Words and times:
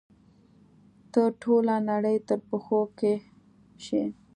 ته 1.11 1.21
ټوله 1.41 1.75
نړۍ 1.89 2.17
تر 2.27 2.39
پښو 2.47 2.79
کښی 2.97 3.13
شي 3.85 4.03